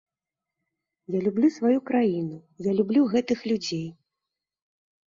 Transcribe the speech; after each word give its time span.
Я 1.15 1.19
люблю 1.25 1.47
сваю 1.57 1.79
краіну, 1.91 2.37
я 2.71 2.77
люблю 2.81 3.01
гэтых 3.13 3.39
людзей. 3.53 3.87